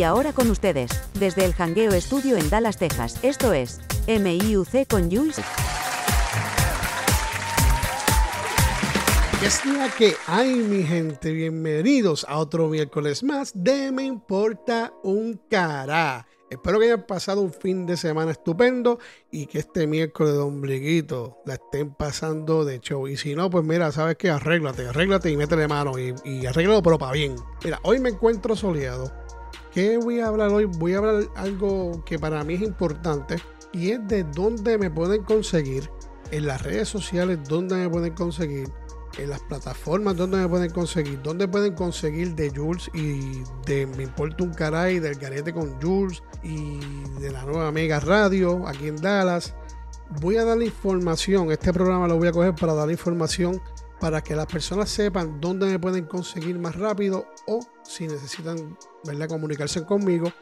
Y 0.00 0.02
ahora 0.02 0.32
con 0.32 0.48
ustedes, 0.48 0.90
desde 1.12 1.44
el 1.44 1.52
Hangueo 1.52 1.92
Estudio 1.92 2.38
en 2.38 2.48
Dallas, 2.48 2.78
Texas, 2.78 3.22
esto 3.22 3.52
es 3.52 3.82
MIUC 4.08 4.88
con 4.88 5.10
Jules. 5.10 5.36
¿Qué 9.38 9.46
es 9.46 9.66
la 9.66 9.90
que 9.90 10.14
hay, 10.26 10.54
mi 10.54 10.84
gente? 10.84 11.32
Bienvenidos 11.32 12.24
a 12.26 12.38
otro 12.38 12.68
miércoles 12.68 13.22
más 13.22 13.52
de 13.54 13.92
Me 13.92 14.04
Importa 14.04 14.94
un 15.02 15.38
Cara. 15.50 16.26
Espero 16.48 16.78
que 16.78 16.86
hayan 16.86 17.06
pasado 17.06 17.42
un 17.42 17.52
fin 17.52 17.84
de 17.84 17.98
semana 17.98 18.30
estupendo 18.30 18.98
y 19.30 19.44
que 19.44 19.58
este 19.58 19.86
miércoles 19.86 20.32
de 20.32 20.38
ombliguito 20.38 21.42
la 21.44 21.54
estén 21.54 21.92
pasando 21.92 22.64
de 22.64 22.80
show. 22.80 23.06
Y 23.06 23.18
si 23.18 23.34
no, 23.34 23.50
pues 23.50 23.66
mira, 23.66 23.92
sabes 23.92 24.16
que 24.16 24.30
arréglate, 24.30 24.88
arréglate 24.88 25.30
y 25.30 25.36
métele 25.36 25.68
mano 25.68 25.98
y, 25.98 26.14
y 26.24 26.46
arréglalo, 26.46 26.82
pero 26.82 26.96
para 26.96 27.12
bien. 27.12 27.36
Mira, 27.62 27.78
hoy 27.82 28.00
me 28.00 28.08
encuentro 28.08 28.56
soleado. 28.56 29.19
¿Qué 29.72 29.98
voy 29.98 30.18
a 30.18 30.26
hablar 30.26 30.48
hoy? 30.50 30.64
Voy 30.64 30.94
a 30.94 30.98
hablar 30.98 31.28
algo 31.36 32.04
que 32.04 32.18
para 32.18 32.42
mí 32.42 32.54
es 32.54 32.62
importante 32.62 33.36
y 33.72 33.90
es 33.90 34.06
de 34.08 34.24
dónde 34.24 34.78
me 34.78 34.90
pueden 34.90 35.22
conseguir 35.22 35.88
en 36.32 36.46
las 36.46 36.62
redes 36.62 36.88
sociales, 36.88 37.38
dónde 37.48 37.76
me 37.76 37.88
pueden 37.88 38.14
conseguir 38.14 38.68
en 39.18 39.30
las 39.30 39.40
plataformas 39.42 40.16
donde 40.16 40.38
me 40.38 40.48
pueden 40.48 40.70
conseguir, 40.70 41.22
donde 41.22 41.46
pueden 41.46 41.74
conseguir 41.74 42.34
de 42.34 42.50
Jules 42.50 42.90
y 42.94 43.42
de 43.64 43.86
Me 43.96 44.04
Importa 44.04 44.42
un 44.42 44.54
Caray, 44.54 44.98
del 44.98 45.16
Garete 45.16 45.52
con 45.52 45.80
Jules 45.80 46.22
y 46.42 46.80
de 47.20 47.30
la 47.30 47.44
nueva 47.44 47.70
Mega 47.70 48.00
Radio 48.00 48.66
aquí 48.66 48.88
en 48.88 48.96
Dallas. 48.96 49.54
Voy 50.20 50.36
a 50.36 50.44
dar 50.44 50.60
información, 50.60 51.52
este 51.52 51.72
programa 51.72 52.08
lo 52.08 52.16
voy 52.16 52.28
a 52.28 52.32
coger 52.32 52.54
para 52.56 52.74
dar 52.74 52.90
información 52.90 53.60
para 54.00 54.22
que 54.22 54.34
las 54.34 54.46
personas 54.46 54.88
sepan 54.88 55.40
dónde 55.40 55.66
me 55.66 55.78
pueden 55.78 56.06
conseguir 56.06 56.58
más 56.58 56.74
rápido 56.76 57.26
o 57.46 57.60
si 57.84 58.08
necesitan 58.08 58.76
comunicarse 59.28 59.84
conmigo, 59.84 60.32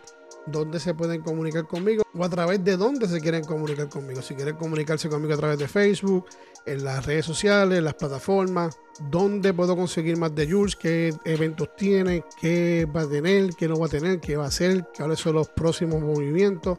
dónde 0.47 0.79
se 0.81 0.95
pueden 0.95 1.23
comunicar 1.23 1.67
conmigo 1.67 2.05
o 2.15 2.25
a 2.25 2.29
través 2.29 2.63
de 2.65 2.77
dónde 2.77 3.07
se 3.09 3.21
quieren 3.21 3.45
comunicar 3.45 3.89
conmigo. 3.89 4.23
Si 4.23 4.35
quieren 4.35 4.57
comunicarse 4.57 5.09
conmigo 5.09 5.35
a 5.35 5.37
través 5.37 5.59
de 5.59 5.69
Facebook, 5.69 6.27
en 6.67 6.85
las 6.85 7.05
redes 7.05 7.27
sociales, 7.27 7.79
en 7.79 7.85
las 7.85 7.95
plataformas, 7.95 8.79
dónde 9.11 9.53
puedo 9.53 9.77
conseguir 9.77 10.17
más 10.17 10.35
de 10.35 10.51
Jules, 10.51 10.77
qué 10.77 11.15
eventos 11.25 11.75
tiene, 11.77 12.25
qué 12.41 12.87
va 12.87 13.03
a 13.03 13.09
tener, 13.09 13.55
qué 13.55 13.69
no 13.69 13.79
va 13.79 13.87
a 13.87 13.91
tener, 13.91 14.21
qué 14.21 14.37
va 14.37 14.45
a 14.45 14.49
hacer, 14.49 14.87
cuáles 14.97 15.19
son 15.19 15.35
los 15.35 15.49
próximos 15.49 16.01
movimientos. 16.01 16.79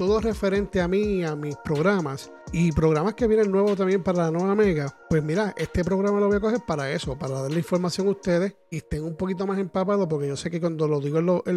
Todo 0.00 0.18
referente 0.18 0.80
a 0.80 0.88
mí 0.88 1.22
a 1.24 1.36
mis 1.36 1.56
programas 1.56 2.32
y 2.52 2.72
programas 2.72 3.12
que 3.12 3.26
vienen 3.26 3.50
nuevos 3.50 3.76
también 3.76 4.02
para 4.02 4.22
la 4.22 4.30
nueva 4.30 4.54
Mega. 4.54 4.98
Pues 5.10 5.22
mira, 5.22 5.54
este 5.58 5.84
programa 5.84 6.18
lo 6.18 6.28
voy 6.28 6.38
a 6.38 6.40
coger 6.40 6.60
para 6.66 6.90
eso, 6.90 7.18
para 7.18 7.42
darle 7.42 7.58
información 7.58 8.06
a 8.06 8.12
ustedes 8.12 8.54
y 8.70 8.78
estén 8.78 9.04
un 9.04 9.14
poquito 9.14 9.46
más 9.46 9.58
empapados, 9.58 10.06
porque 10.08 10.26
yo 10.26 10.38
sé 10.38 10.50
que 10.50 10.58
cuando 10.58 10.88
lo 10.88 11.00
digo 11.00 11.18
en, 11.18 11.28
en, 11.28 11.56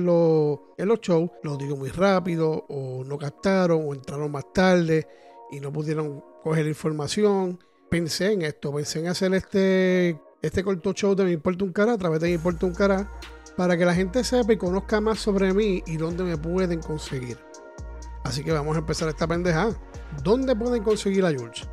en 0.77 0.87
los 0.89 0.99
shows, 0.99 1.31
lo 1.43 1.55
digo 1.55 1.77
muy 1.77 1.87
rápido, 1.87 2.65
o 2.67 3.05
no 3.05 3.17
captaron, 3.17 3.81
o 3.87 3.93
entraron 3.93 4.29
más 4.29 4.51
tarde 4.51 5.07
y 5.49 5.61
no 5.61 5.71
pudieron 5.71 6.21
coger 6.43 6.67
información 6.67 7.57
pensé 7.89 8.33
en 8.33 8.41
esto, 8.41 8.73
pensé 8.73 8.99
en 8.99 9.07
hacer 9.07 9.33
este, 9.35 10.19
este 10.41 10.63
corto 10.65 10.91
show 10.91 11.15
de 11.15 11.23
Me 11.23 11.31
Importa 11.31 11.63
un 11.63 11.71
Cara 11.71 11.93
a 11.93 11.97
través 11.97 12.19
de 12.19 12.27
Me 12.27 12.33
Importa 12.33 12.65
un 12.65 12.73
Cara 12.73 13.09
para 13.55 13.77
que 13.77 13.85
la 13.85 13.95
gente 13.95 14.21
sepa 14.25 14.51
y 14.51 14.57
conozca 14.57 14.99
más 14.99 15.19
sobre 15.19 15.53
mí 15.53 15.81
y 15.87 15.95
dónde 15.95 16.25
me 16.25 16.37
pueden 16.37 16.81
conseguir. 16.81 17.37
Así 18.23 18.43
que 18.43 18.51
vamos 18.51 18.75
a 18.75 18.79
empezar 18.79 19.09
esta 19.09 19.27
pendeja. 19.27 19.69
¿Dónde 20.23 20.55
pueden 20.55 20.83
conseguir 20.83 21.25
a 21.25 21.31
Jules? 21.31 21.67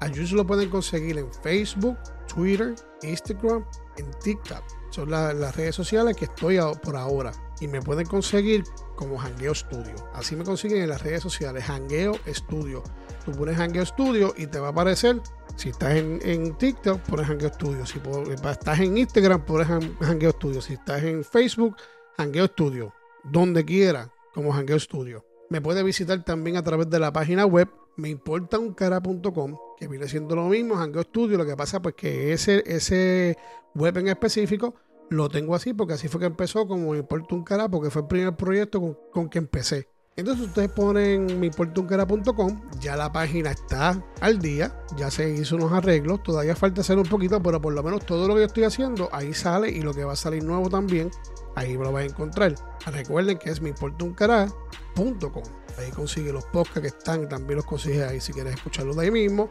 A 0.00 0.08
Jules 0.08 0.32
lo 0.32 0.46
pueden 0.46 0.68
conseguir 0.68 1.18
en 1.18 1.32
Facebook, 1.32 1.96
Twitter, 2.26 2.74
Instagram, 3.02 3.64
en 3.96 4.10
TikTok. 4.22 4.62
Son 4.90 5.10
las 5.10 5.56
redes 5.56 5.74
sociales 5.74 6.16
que 6.16 6.26
estoy 6.26 6.58
por 6.82 6.96
ahora. 6.96 7.32
Y 7.60 7.68
me 7.68 7.80
pueden 7.80 8.06
conseguir 8.06 8.64
como 8.96 9.18
Hangueo 9.18 9.54
Studio. 9.54 9.94
Así 10.12 10.36
me 10.36 10.44
consiguen 10.44 10.82
en 10.82 10.88
las 10.88 11.02
redes 11.02 11.22
sociales, 11.22 11.64
Hangueo 11.64 12.18
Studio. 12.26 12.82
Tú 13.24 13.32
pones 13.32 13.56
Hangueo 13.58 13.86
Studio 13.86 14.34
y 14.36 14.48
te 14.48 14.58
va 14.58 14.68
a 14.68 14.70
aparecer. 14.70 15.20
Si 15.56 15.68
estás 15.68 15.94
en, 15.94 16.56
TikTok, 16.58 17.00
pones 17.02 17.28
Hangueo 17.28 17.50
Studio. 17.50 17.86
Si 17.86 18.00
estás 18.34 18.80
en 18.80 18.98
Instagram, 18.98 19.44
pones 19.44 19.68
Hangueo 19.68 20.32
Studio. 20.32 20.60
Si 20.60 20.74
estás 20.74 21.02
en 21.04 21.24
Facebook, 21.24 21.76
Hangueo 22.18 22.46
Studio. 22.46 22.92
Donde 23.22 23.64
quiera, 23.64 24.12
como 24.34 24.52
Hangueo 24.52 24.80
Studio. 24.80 25.24
Me 25.52 25.60
puedes 25.60 25.84
visitar 25.84 26.24
también 26.24 26.56
a 26.56 26.62
través 26.62 26.88
de 26.88 26.98
la 26.98 27.12
página 27.12 27.44
web 27.44 27.68
meimportauncara.com, 27.98 29.58
que 29.76 29.86
viene 29.86 30.08
siendo 30.08 30.34
lo 30.34 30.48
mismo, 30.48 30.76
Hangueo 30.76 31.02
Studio. 31.02 31.36
Lo 31.36 31.44
que 31.44 31.54
pasa 31.54 31.82
pues 31.82 31.94
que 31.94 32.32
ese, 32.32 32.64
ese 32.64 33.36
web 33.74 33.98
en 33.98 34.08
específico 34.08 34.76
lo 35.10 35.28
tengo 35.28 35.54
así 35.54 35.74
porque 35.74 35.92
así 35.92 36.08
fue 36.08 36.20
que 36.20 36.26
empezó 36.26 36.66
como 36.66 36.92
Me 36.92 36.98
Importa 37.00 37.34
un 37.34 37.44
Cara, 37.44 37.68
porque 37.68 37.90
fue 37.90 38.00
el 38.00 38.08
primer 38.08 38.34
proyecto 38.34 38.96
con, 39.12 39.28
que 39.28 39.36
empecé. 39.36 39.90
Entonces 40.16 40.46
ustedes 40.46 40.70
ponen 40.70 41.38
miportuncara.com, 41.38 42.70
ya 42.80 42.96
la 42.96 43.12
página 43.12 43.50
está 43.50 44.02
al 44.22 44.38
día, 44.38 44.74
ya 44.96 45.10
se 45.10 45.34
hizo 45.34 45.56
unos 45.56 45.72
arreglos, 45.72 46.22
todavía 46.22 46.56
falta 46.56 46.80
hacer 46.80 46.96
un 46.96 47.04
poquito, 47.04 47.42
pero 47.42 47.60
por 47.60 47.74
lo 47.74 47.82
menos 47.82 48.06
todo 48.06 48.26
lo 48.26 48.34
que 48.34 48.40
yo 48.40 48.46
estoy 48.46 48.64
haciendo 48.64 49.10
ahí 49.12 49.34
sale 49.34 49.70
y 49.70 49.82
lo 49.82 49.92
que 49.92 50.04
va 50.04 50.14
a 50.14 50.16
salir 50.16 50.44
nuevo 50.44 50.70
también, 50.70 51.10
ahí 51.54 51.74
lo 51.74 51.92
van 51.92 52.02
a 52.02 52.06
encontrar. 52.06 52.54
Recuerden 52.86 53.38
que 53.38 53.50
es 53.50 53.60
miportuncara.com, 53.60 55.42
ahí 55.78 55.90
consigue 55.90 56.32
los 56.32 56.44
podcasts 56.46 56.80
que 56.80 56.86
están, 56.88 57.28
también 57.28 57.56
los 57.56 57.66
consigues 57.66 58.02
ahí 58.02 58.20
si 58.20 58.32
quieres 58.32 58.54
escucharlos 58.54 58.96
de 58.96 59.04
ahí 59.04 59.10
mismo. 59.10 59.48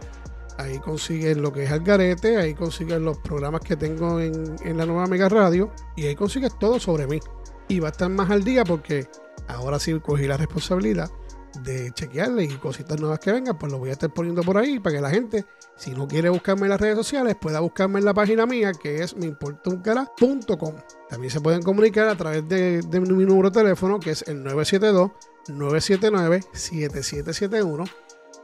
Ahí 0.57 0.79
consigues 0.79 1.37
lo 1.37 1.51
que 1.51 1.63
es 1.63 1.71
Algarete, 1.71 2.37
ahí 2.37 2.53
consigues 2.53 2.99
los 2.99 3.17
programas 3.19 3.61
que 3.61 3.75
tengo 3.75 4.19
en, 4.19 4.55
en 4.63 4.77
la 4.77 4.85
nueva 4.85 5.07
Mega 5.07 5.29
Radio 5.29 5.71
y 5.95 6.05
ahí 6.05 6.15
consigues 6.15 6.57
todo 6.59 6.79
sobre 6.79 7.07
mí. 7.07 7.19
Y 7.67 7.79
va 7.79 7.87
a 7.87 7.91
estar 7.91 8.09
más 8.09 8.29
al 8.29 8.43
día 8.43 8.63
porque 8.63 9.07
ahora 9.47 9.79
sí 9.79 9.97
cogí 10.01 10.27
la 10.27 10.37
responsabilidad 10.37 11.09
de 11.59 11.91
chequearle 11.91 12.43
y 12.43 12.47
cositas 12.57 12.99
nuevas 12.99 13.19
que 13.19 13.31
vengan, 13.31 13.57
pues 13.57 13.71
lo 13.71 13.77
voy 13.79 13.89
a 13.89 13.93
estar 13.93 14.13
poniendo 14.13 14.41
por 14.43 14.57
ahí 14.57 14.79
para 14.79 14.95
que 14.95 15.01
la 15.01 15.09
gente, 15.09 15.45
si 15.75 15.91
no 15.91 16.07
quiere 16.07 16.29
buscarme 16.29 16.63
en 16.63 16.69
las 16.69 16.81
redes 16.81 16.95
sociales, 16.95 17.35
pueda 17.39 17.59
buscarme 17.59 17.99
en 17.99 18.05
la 18.05 18.13
página 18.13 18.45
mía 18.45 18.71
que 18.73 19.03
es 19.03 19.15
meimportauncara.com. 19.15 20.75
También 21.09 21.31
se 21.31 21.41
pueden 21.41 21.61
comunicar 21.61 22.07
a 22.07 22.15
través 22.15 22.47
de, 22.47 22.81
de 22.81 22.99
mi 22.99 23.25
número 23.25 23.49
de 23.49 23.61
teléfono 23.61 23.99
que 23.99 24.11
es 24.11 24.23
el 24.27 24.43
972 24.43 25.11
979 25.49 26.41
7771 26.53 27.83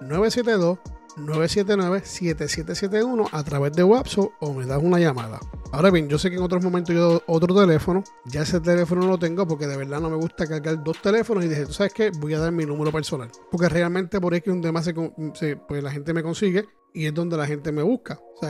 972 0.02 0.80
979-7771 1.18 3.30
a 3.32 3.44
través 3.44 3.74
de 3.74 3.84
WhatsApp 3.84 4.30
o 4.40 4.54
me 4.54 4.66
das 4.66 4.82
una 4.82 5.00
llamada. 5.00 5.40
Ahora 5.72 5.92
bien, 5.92 6.08
yo 6.08 6.18
sé 6.18 6.30
que 6.30 6.38
en 6.38 6.44
otros 6.44 6.64
momentos 6.64 6.96
yo 6.96 7.22
otro 7.28 7.54
teléfono, 7.54 8.04
ya 8.26 8.44
ese 8.44 8.60
teléfono 8.60 9.02
no 9.02 9.08
lo 9.08 9.20
tengo 9.20 9.48
porque 9.48 9.68
de 9.68 9.78
verdad 9.78 10.00
no 10.00 10.10
me 10.10 10.16
gusta 10.16 10.48
cargar 10.48 10.84
dos 10.84 11.02
teléfonos 11.02 11.46
y 11.46 11.50
dije, 11.50 11.66
¿tú 11.66 11.74
sabes 11.74 11.94
qué? 11.94 12.12
Voy 12.20 12.34
a 12.34 12.40
dar 12.40 12.52
mi 12.52 12.66
número 12.66 12.92
personal. 12.92 13.30
Porque 13.52 13.70
realmente 13.70 14.20
por 14.22 14.34
ahí 14.34 14.42
que 14.42 14.52
un 14.52 14.62
tema 14.62 14.82
se, 14.82 14.94
pues 14.94 15.84
la 15.84 15.92
gente 15.92 16.14
me 16.14 16.24
consigue 16.24 16.66
y 16.94 17.06
es 17.06 17.14
donde 17.14 17.38
la 17.38 17.48
gente 17.48 17.72
me 17.72 17.84
busca. 17.84 18.20
O 18.42 18.48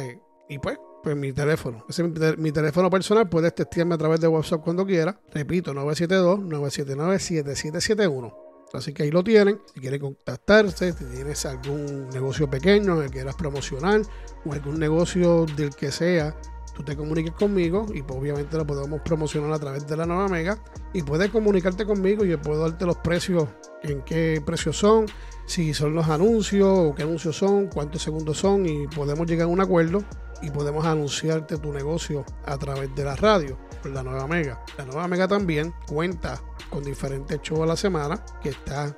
y 0.50 0.60
pues 0.60 0.78
pues 1.04 1.16
mi 1.16 1.32
teléfono. 1.32 1.86
Ese 1.88 2.04
es 2.04 2.10
mi, 2.38 2.52
teléfono 2.52 2.90
personal. 2.90 3.30
Puedes 3.30 3.56
testearme 3.56 3.96
a 3.96 3.98
través 3.98 4.20
de 4.20 4.28
WhatsApp 4.28 4.62
cuando 4.62 4.86
quieras. 4.86 5.16
Repito, 5.34 5.74
972-979-7771. 5.74 8.47
Así 8.74 8.94
que 8.94 9.04
ahí 9.04 9.12
lo 9.12 9.24
tienen. 9.24 9.60
Si 9.74 9.80
quieren 9.80 10.00
contactarse, 10.00 10.94
si 10.94 11.06
tienes 11.06 11.46
algún 11.46 12.10
negocio 12.10 12.50
pequeño 12.50 13.00
que 13.02 13.10
quieras 13.10 13.36
promocionar 13.36 14.02
o 14.46 14.54
algún 14.54 14.80
negocio 14.80 15.46
del 15.56 15.76
que 15.76 15.92
sea, 15.92 16.36
tú 16.76 16.84
te 16.84 16.96
comuniques 16.96 17.34
conmigo 17.34 17.86
y 17.94 18.04
pues, 18.04 18.20
obviamente 18.20 18.56
lo 18.58 18.68
podemos 18.68 19.02
promocionar 19.02 19.52
a 19.52 19.60
través 19.60 19.88
de 19.88 19.98
la 19.98 20.06
nueva 20.06 20.28
Mega. 20.28 20.58
Y 20.94 21.02
puedes 21.02 21.30
comunicarte 21.30 21.86
conmigo 21.86 22.26
y 22.26 22.30
yo 22.30 22.42
puedo 22.42 22.62
darte 22.62 22.86
los 22.86 22.98
precios, 22.98 23.48
en 23.84 24.02
qué 24.02 24.42
precios 24.46 24.78
son, 24.78 25.06
si 25.46 25.74
son 25.74 25.96
los 25.96 26.08
anuncios 26.08 26.68
o 26.68 26.94
qué 26.96 27.04
anuncios 27.04 27.38
son, 27.38 27.68
cuántos 27.68 28.02
segundos 28.02 28.38
son 28.38 28.66
y 28.66 28.88
podemos 28.88 29.28
llegar 29.28 29.46
a 29.46 29.50
un 29.50 29.62
acuerdo 29.62 30.04
y 30.42 30.52
podemos 30.52 30.86
anunciarte 30.86 31.58
tu 31.58 31.72
negocio 31.72 32.26
a 32.46 32.58
través 32.58 32.94
de 32.96 33.04
la 33.04 33.16
radio 33.16 33.58
la 33.94 34.04
nueva 34.04 34.28
Mega. 34.28 34.64
La 34.78 34.86
nueva 34.86 35.08
Mega 35.08 35.28
también 35.28 35.74
cuenta 35.88 36.42
con 36.70 36.84
diferentes 36.84 37.42
shows 37.42 37.62
a 37.62 37.66
la 37.66 37.76
semana 37.76 38.24
que 38.42 38.50
está 38.50 38.96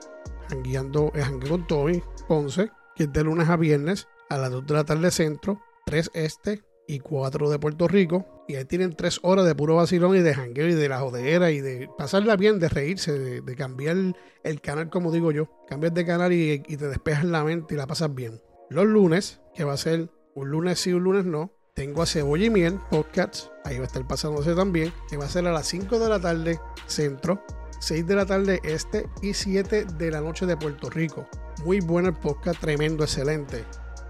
jangueando, 0.49 1.11
es 1.13 1.27
con 1.47 1.67
Tommy 1.67 2.01
Ponce, 2.27 2.71
que 2.95 3.03
es 3.03 3.13
de 3.13 3.23
lunes 3.23 3.49
a 3.49 3.57
viernes 3.57 4.07
a 4.29 4.37
las 4.37 4.51
2 4.51 4.65
de 4.65 4.73
la 4.73 4.83
tarde 4.83 5.11
centro, 5.11 5.61
3 5.85 6.11
este 6.13 6.63
y 6.87 6.99
4 6.99 7.49
de 7.49 7.59
Puerto 7.59 7.87
Rico. 7.87 8.45
Y 8.47 8.55
ahí 8.55 8.65
tienen 8.65 8.95
3 8.95 9.19
horas 9.21 9.45
de 9.45 9.53
puro 9.53 9.75
vacilón 9.75 10.15
y 10.15 10.21
de 10.21 10.33
jangueo 10.33 10.67
y 10.67 10.73
de 10.73 10.89
la 10.89 10.99
jodera 10.99 11.51
y 11.51 11.61
de 11.61 11.87
pasarla 11.97 12.35
bien, 12.35 12.59
de 12.59 12.69
reírse, 12.69 13.41
de, 13.41 13.55
cambiar 13.55 13.95
el, 14.43 14.61
canal, 14.61 14.89
como 14.89 15.11
digo 15.11 15.31
yo. 15.31 15.49
Cambias 15.67 15.93
de 15.93 16.05
canal 16.05 16.33
y, 16.33 16.63
y 16.67 16.77
te 16.77 16.87
despejas 16.87 17.25
la 17.25 17.43
mente 17.43 17.75
y 17.75 17.77
la 17.77 17.85
pasas 17.85 18.13
bien. 18.13 18.41
Los 18.69 18.85
lunes, 18.85 19.39
que 19.53 19.63
va 19.63 19.73
a 19.73 19.77
ser 19.77 20.09
un 20.35 20.49
lunes 20.49 20.79
sí, 20.79 20.93
un 20.93 21.03
lunes 21.03 21.25
no, 21.25 21.51
tengo 21.73 22.01
a 22.01 22.05
Cebolla 22.05 22.45
y 22.45 22.49
Miel 22.49 22.79
Podcast. 22.89 23.47
Ahí 23.63 23.77
va 23.77 23.83
a 23.83 23.87
estar 23.87 24.05
pasándose 24.05 24.53
también. 24.53 24.93
Que 25.09 25.17
va 25.17 25.25
a 25.25 25.29
ser 25.29 25.47
a 25.47 25.53
las 25.53 25.67
5 25.67 25.97
de 25.97 26.09
la 26.09 26.19
tarde 26.19 26.59
centro, 26.87 27.41
6 27.79 28.05
de 28.05 28.15
la 28.15 28.25
tarde 28.25 28.59
este 28.63 29.07
y 29.21 29.33
7 29.33 29.85
de 29.85 30.11
la 30.11 30.19
noche 30.19 30.45
de 30.45 30.57
Puerto 30.57 30.89
Rico. 30.89 31.25
Muy 31.63 31.79
bueno 31.79 32.09
el 32.09 32.15
podcast, 32.15 32.59
tremendo, 32.59 33.03
excelente. 33.03 33.63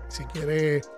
Si 0.08 0.24
quieres 0.26 0.90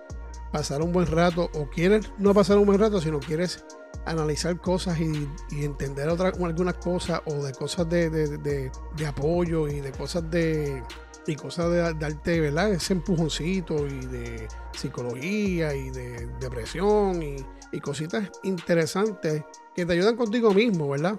pasar 0.50 0.82
un 0.82 0.92
buen 0.92 1.06
rato 1.06 1.50
o 1.54 1.68
quieres 1.68 2.10
no 2.18 2.32
pasar 2.32 2.58
un 2.58 2.66
buen 2.66 2.78
rato, 2.78 3.00
sino 3.00 3.20
quieres 3.20 3.64
analizar 4.06 4.58
cosas 4.60 4.98
y, 5.00 5.28
entender 5.62 6.08
otras 6.08 6.38
algunas 6.40 6.74
cosas 6.74 7.20
o 7.26 7.34
de 7.44 7.52
cosas 7.52 7.88
de, 7.88 8.08
de, 8.08 9.06
apoyo 9.06 9.68
y 9.68 9.80
de 9.80 9.92
cosas 9.92 10.30
de 10.30 10.82
y 11.26 11.36
cosas 11.36 11.70
de, 11.70 11.78
darte 11.94 12.40
¿verdad? 12.40 12.72
ese 12.72 12.94
empujoncito 12.94 13.86
y 13.86 14.06
de 14.06 14.48
psicología 14.72 15.74
y 15.74 15.90
de 15.90 16.26
depresión 16.40 17.22
y, 17.22 17.36
y 17.70 17.80
cositas 17.80 18.30
interesantes 18.42 19.44
que 19.74 19.86
te 19.86 19.92
ayudan 19.92 20.16
contigo 20.16 20.52
mismo, 20.52 20.88
¿verdad? 20.88 21.18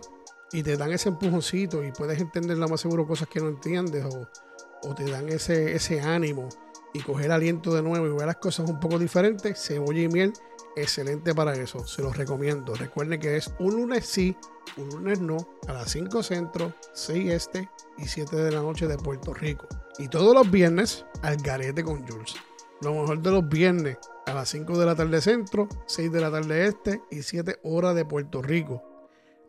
Y 0.51 0.61
te 0.61 0.77
dan 0.77 0.91
ese 0.91 1.09
empujoncito 1.09 1.83
y 1.83 1.91
puedes 1.91 2.19
entender 2.19 2.57
lo 2.57 2.67
más 2.67 2.81
seguro 2.81 3.07
cosas 3.07 3.27
que 3.27 3.39
no 3.39 3.47
entiendes 3.47 4.05
o, 4.05 4.27
o 4.83 4.95
te 4.95 5.09
dan 5.09 5.29
ese, 5.29 5.73
ese 5.75 6.01
ánimo 6.01 6.49
y 6.93 7.01
coger 7.01 7.31
aliento 7.31 7.73
de 7.73 7.81
nuevo 7.81 8.05
y 8.05 8.11
ver 8.11 8.27
las 8.27 8.37
cosas 8.37 8.69
un 8.69 8.79
poco 8.79 8.99
diferentes, 8.99 9.59
cebolla 9.59 10.01
y 10.01 10.07
miel, 10.09 10.33
excelente 10.75 11.33
para 11.33 11.53
eso. 11.53 11.85
Se 11.85 12.01
los 12.01 12.17
recomiendo. 12.17 12.75
Recuerden 12.75 13.19
que 13.19 13.37
es 13.37 13.53
un 13.59 13.75
lunes 13.75 14.05
sí, 14.05 14.35
un 14.77 14.89
lunes 14.89 15.19
no, 15.19 15.37
a 15.67 15.73
las 15.73 15.91
5 15.91 16.23
centro, 16.23 16.73
6 16.93 17.31
este 17.31 17.69
y 17.97 18.05
7 18.05 18.35
de 18.35 18.51
la 18.51 18.61
noche 18.61 18.87
de 18.87 18.97
Puerto 18.97 19.33
Rico. 19.33 19.67
Y 19.99 20.07
todos 20.07 20.33
los 20.33 20.49
viernes 20.49 21.05
al 21.21 21.37
garete 21.37 21.83
con 21.83 22.07
Jules. 22.07 22.35
Lo 22.81 22.93
mejor 22.93 23.21
de 23.21 23.31
los 23.31 23.47
viernes 23.47 23.97
a 24.25 24.33
las 24.33 24.49
5 24.49 24.77
de 24.77 24.85
la 24.85 24.95
tarde 24.95 25.21
centro, 25.21 25.67
6 25.85 26.11
de 26.11 26.21
la 26.21 26.31
tarde 26.31 26.65
este 26.65 27.01
y 27.11 27.21
7 27.21 27.59
horas 27.63 27.95
de 27.95 28.05
Puerto 28.05 28.41
Rico. 28.41 28.83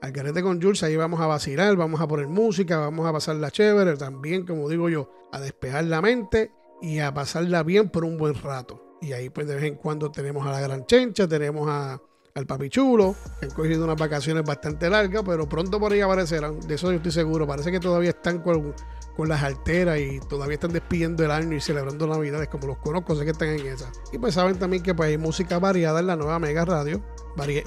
Al 0.00 0.12
garete 0.12 0.43
con 0.43 0.61
Jules, 0.61 0.82
ahí 0.82 0.97
vamos 0.97 1.21
a 1.21 1.26
vacilar, 1.26 1.76
vamos 1.76 2.00
a 2.00 2.06
poner 2.06 2.29
música, 2.29 2.79
vamos 2.79 3.06
a 3.06 3.12
pasarla 3.12 3.50
chévere, 3.50 3.97
también, 3.97 4.44
como 4.44 4.69
digo 4.69 4.91
yo, 4.91 5.11
a 5.32 5.41
despejar 5.41 5.85
la 5.85 6.03
mente 6.03 6.53
y 6.82 6.99
a 6.99 7.15
pasarla 7.15 7.62
bien 7.62 7.88
por 7.88 8.05
un 8.05 8.19
buen 8.19 8.35
rato. 8.35 8.84
Y 9.00 9.12
ahí 9.12 9.31
pues 9.31 9.46
de 9.46 9.55
vez 9.56 9.64
en 9.64 9.76
cuando 9.76 10.11
tenemos 10.11 10.46
a 10.46 10.52
la 10.52 10.61
Gran 10.61 10.87
Chencha, 10.87 11.29
tenemos 11.29 11.69
a, 11.69 12.00
al 12.35 12.46
Papi 12.46 12.69
Chulo, 12.69 13.14
han 13.43 13.50
cogido 13.50 13.85
unas 13.85 13.96
vacaciones 13.96 14.44
bastante 14.44 14.91
largas, 14.91 15.23
pero 15.25 15.49
pronto 15.49 15.79
por 15.79 15.93
ahí 15.93 16.00
aparecerán, 16.00 16.58
de 16.61 16.75
eso 16.75 16.91
yo 16.91 16.96
estoy 16.96 17.12
seguro. 17.12 17.46
Parece 17.46 17.70
que 17.70 17.81
todavía 17.81 18.11
están 18.11 18.41
con, 18.41 18.75
con 19.17 19.29
las 19.29 19.43
alteras 19.43 19.99
y 19.99 20.20
todavía 20.20 20.55
están 20.55 20.73
despidiendo 20.73 21.25
el 21.25 21.31
año 21.31 21.56
y 21.56 21.61
celebrando 21.61 22.06
Navidades, 22.06 22.49
como 22.49 22.67
los 22.67 22.79
conozco, 22.79 23.14
sé 23.14 23.25
que 23.25 23.31
están 23.31 23.49
en 23.50 23.67
esa. 23.67 23.91
Y 24.12 24.19
pues 24.19 24.35
saben 24.35 24.58
también 24.58 24.82
que 24.82 24.94
pues 24.94 25.11
hay 25.11 25.19
música 25.19 25.58
variada 25.58 26.00
en 26.00 26.08
la 26.08 26.17
nueva 26.17 26.38
Mega 26.38 26.64
Radio, 26.64 27.02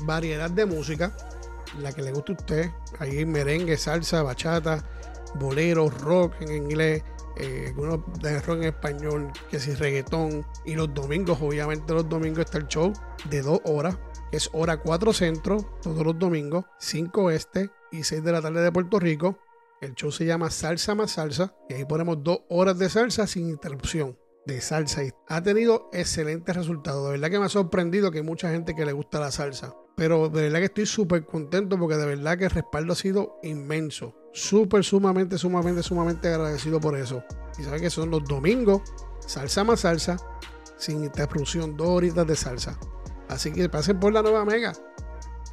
variedad 0.03 0.49
de 0.49 0.65
música, 0.65 1.15
la 1.79 1.93
que 1.93 2.01
le 2.01 2.11
guste 2.11 2.33
a 2.33 2.35
usted. 2.35 2.71
Hay 2.99 3.25
merengue, 3.25 3.77
salsa, 3.77 4.21
bachata, 4.23 4.83
bolero, 5.35 5.89
rock 5.89 6.33
en 6.41 6.51
inglés 6.55 7.03
eh, 7.39 7.65
algunos 7.67 7.99
de 8.21 8.39
rock 8.41 8.57
en 8.57 8.63
español, 8.63 9.31
que 9.49 9.59
si 9.59 9.73
reggaetón. 9.73 10.45
Y 10.65 10.75
los 10.75 10.93
domingos, 10.93 11.39
obviamente 11.41 11.93
los 11.93 12.07
domingos 12.07 12.45
está 12.45 12.57
el 12.57 12.67
show 12.67 12.91
de 13.29 13.41
dos 13.41 13.59
horas, 13.65 13.97
que 14.31 14.37
es 14.37 14.49
hora 14.53 14.77
4 14.77 15.13
centro, 15.13 15.57
todos 15.81 16.05
los 16.05 16.17
domingos, 16.17 16.65
5 16.79 17.31
este 17.31 17.69
y 17.91 18.03
6 18.03 18.23
de 18.23 18.31
la 18.31 18.41
tarde 18.41 18.61
de 18.61 18.71
Puerto 18.71 18.99
Rico. 18.99 19.37
El 19.81 19.93
show 19.93 20.11
se 20.11 20.25
llama 20.25 20.49
Salsa 20.49 20.95
más 20.95 21.11
Salsa 21.11 21.53
y 21.69 21.75
ahí 21.75 21.85
ponemos 21.85 22.23
dos 22.23 22.39
horas 22.49 22.79
de 22.79 22.89
salsa 22.89 23.27
sin 23.27 23.47
interrupción 23.47 24.17
de 24.47 24.61
salsa 24.61 25.03
y 25.03 25.11
ha 25.27 25.43
tenido 25.43 25.89
excelentes 25.93 26.55
resultados. 26.55 27.05
De 27.05 27.11
verdad 27.11 27.29
que 27.29 27.39
me 27.39 27.45
ha 27.45 27.49
sorprendido 27.49 28.09
que 28.09 28.19
hay 28.19 28.23
mucha 28.23 28.49
gente 28.49 28.73
que 28.73 28.85
le 28.85 28.93
gusta 28.93 29.19
la 29.19 29.29
salsa. 29.29 29.75
Pero 29.97 30.29
de 30.29 30.43
verdad 30.43 30.59
que 30.59 30.65
estoy 30.65 30.85
súper 30.85 31.25
contento 31.25 31.77
porque 31.79 31.95
de 31.95 32.05
verdad 32.05 32.37
que 32.37 32.43
el 32.45 32.51
respaldo 32.51 32.93
ha 32.93 32.95
sido 32.95 33.39
inmenso. 33.41 34.13
Súper, 34.31 34.83
sumamente, 34.83 35.39
sumamente, 35.39 35.81
sumamente 35.81 36.27
agradecido 36.27 36.79
por 36.79 36.95
eso. 36.95 37.23
Y 37.57 37.63
saben 37.63 37.81
que 37.81 37.89
son 37.89 38.11
los 38.11 38.23
domingos, 38.23 38.83
salsa 39.25 39.63
más 39.63 39.79
salsa, 39.79 40.17
sin 40.77 41.03
interrupción, 41.03 41.75
dos 41.75 41.87
horitas 41.87 42.27
de 42.27 42.35
salsa. 42.35 42.79
Así 43.27 43.51
que 43.51 43.67
pasen 43.69 43.99
por 43.99 44.13
la 44.13 44.21
nueva 44.21 44.45
mega. 44.45 44.71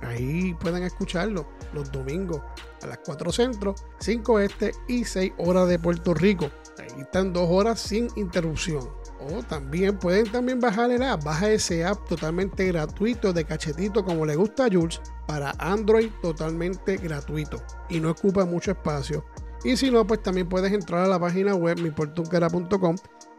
Ahí 0.03 0.53
pueden 0.61 0.83
escucharlo 0.83 1.47
los 1.73 1.91
domingos 1.91 2.43
a 2.83 2.87
las 2.87 2.99
4 2.99 3.33
centro, 3.33 3.75
5 4.01 4.41
este 4.41 4.73
y 4.89 5.07
6 5.07 5.33
horas 5.39 5.69
de 5.71 5.79
Puerto 5.79 6.13
Rico. 6.13 6.51
Ahí 6.79 7.01
están 7.01 7.33
dos 7.33 7.49
horas 7.51 7.81
sin 7.81 8.09
interrupción. 8.17 8.91
O 9.33 9.43
también 9.43 9.99
pueden 9.99 10.31
también 10.31 10.61
bajar 10.61 10.91
el 10.91 11.03
app. 11.03 11.25
Baja 11.25 11.51
ese 11.51 11.85
app 11.85 12.07
totalmente 12.09 12.67
gratuito 12.67 13.33
de 13.33 13.45
cachetito 13.45 14.05
como 14.05 14.27
le 14.27 14.37
gusta 14.37 14.67
a 14.67 14.69
Jules 14.71 15.01
para 15.27 15.53
Android 15.59 16.11
totalmente 16.21 16.97
gratuito 16.97 17.63
y 17.89 18.01
no 18.01 18.11
ocupa 18.11 18.45
mucho 18.45 18.73
espacio. 18.73 19.25
Y 19.65 19.77
si 19.77 19.91
no, 19.91 20.07
pues 20.07 20.23
también 20.23 20.49
puedes 20.49 20.73
entrar 20.73 21.05
a 21.05 21.09
la 21.09 21.19
página 21.19 21.55
web 21.55 21.81
miportuncara.com 21.81 22.97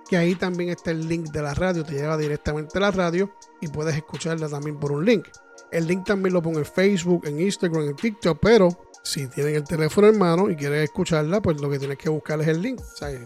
que 0.10 0.18
ahí 0.18 0.36
también 0.36 0.70
está 0.70 0.92
el 0.92 1.08
link 1.08 1.32
de 1.32 1.42
la 1.42 1.54
radio, 1.54 1.84
te 1.84 1.94
lleva 1.94 2.18
directamente 2.18 2.78
a 2.78 2.82
la 2.82 2.92
radio 2.92 3.32
y 3.62 3.68
puedes 3.68 3.96
escucharla 3.96 4.48
también 4.48 4.80
por 4.80 4.92
un 4.92 5.06
link. 5.06 5.28
El 5.72 5.88
link 5.88 6.06
también 6.06 6.34
lo 6.34 6.42
pongo 6.42 6.60
en 6.60 6.66
Facebook, 6.66 7.26
en 7.26 7.40
Instagram, 7.40 7.90
en 7.90 7.96
TikTok, 7.96 8.38
pero 8.40 8.70
si 9.04 9.28
tienen 9.28 9.56
el 9.56 9.64
teléfono 9.64 10.08
en 10.08 10.18
mano 10.18 10.50
y 10.50 10.56
quieren 10.56 10.82
escucharla, 10.82 11.42
pues 11.42 11.60
lo 11.60 11.70
que 11.70 11.80
tienes 11.80 11.98
que 11.98 12.10
buscar 12.10 12.40
es 12.42 12.48
el 12.48 12.62
link. 12.62 12.82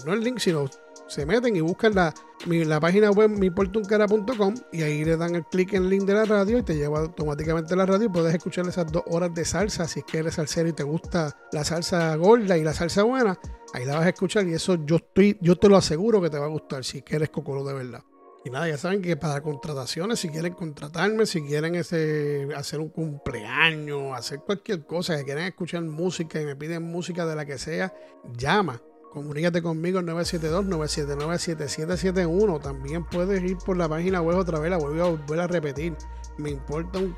No 0.05 0.13
el 0.13 0.21
link, 0.21 0.39
sino 0.39 0.65
se 1.09 1.25
meten 1.25 1.55
y 1.55 1.61
buscan 1.61 1.95
la, 1.95 2.13
la 2.45 2.79
página 2.79 3.11
web 3.11 3.29
miportuncara.com 3.31 4.53
y 4.71 4.83
ahí 4.83 5.03
le 5.03 5.17
dan 5.17 5.35
el 5.35 5.45
clic 5.45 5.73
en 5.73 5.83
el 5.83 5.89
link 5.89 6.03
de 6.03 6.13
la 6.13 6.25
radio 6.25 6.59
y 6.59 6.63
te 6.63 6.75
lleva 6.75 6.99
automáticamente 6.99 7.73
a 7.73 7.77
la 7.77 7.85
radio 7.85 8.05
y 8.05 8.09
puedes 8.09 8.33
escuchar 8.33 8.67
esas 8.67 8.91
dos 8.91 9.03
horas 9.07 9.33
de 9.33 9.43
salsa. 9.43 9.87
Si 9.87 9.99
es 9.99 10.05
que 10.05 10.19
eres 10.19 10.35
salsero 10.35 10.69
y 10.69 10.73
te 10.73 10.83
gusta 10.83 11.35
la 11.51 11.63
salsa 11.63 12.15
gorda 12.15 12.57
y 12.57 12.63
la 12.63 12.73
salsa 12.73 13.03
buena 13.03 13.37
ahí 13.73 13.85
la 13.85 13.95
vas 13.95 14.05
a 14.05 14.09
escuchar 14.09 14.47
y 14.47 14.53
eso 14.53 14.77
yo 14.85 14.97
estoy 14.97 15.37
yo 15.41 15.55
te 15.55 15.69
lo 15.69 15.77
aseguro 15.77 16.21
que 16.21 16.29
te 16.29 16.37
va 16.37 16.45
a 16.45 16.49
gustar 16.49 16.83
si 16.83 16.99
es 16.99 17.03
que 17.03 17.15
eres 17.15 17.29
cocolo 17.29 17.63
de 17.63 17.73
verdad. 17.73 18.03
Y 18.45 18.49
nada, 18.51 18.69
ya 18.69 18.77
saben 18.77 19.01
que 19.01 19.17
para 19.17 19.41
contrataciones, 19.41 20.21
si 20.21 20.29
quieren 20.29 20.53
contratarme, 20.53 21.25
si 21.25 21.41
quieren 21.41 21.75
ese, 21.75 22.47
hacer 22.55 22.79
un 22.79 22.87
cumpleaños, 22.87 24.17
hacer 24.17 24.39
cualquier 24.39 24.85
cosa, 24.85 25.17
que 25.17 25.25
quieren 25.25 25.43
escuchar 25.43 25.81
música 25.81 26.39
y 26.39 26.45
me 26.45 26.55
piden 26.55 26.83
música 26.83 27.25
de 27.25 27.35
la 27.35 27.45
que 27.45 27.57
sea, 27.57 27.93
llama 28.37 28.81
Comunícate 29.11 29.61
conmigo 29.61 30.01
972-979-7771. 30.01 32.61
También 32.61 33.05
puedes 33.05 33.43
ir 33.43 33.57
por 33.57 33.77
la 33.77 33.89
página 33.89 34.21
web 34.21 34.37
otra 34.37 34.59
vez, 34.59 34.71
la 34.71 34.77
vuelvo 34.77 35.03
a 35.03 35.09
volver 35.09 35.39
a 35.39 35.47
repetir. 35.47 35.95
Me 36.37 36.51
importa 36.51 36.99
un 36.99 37.13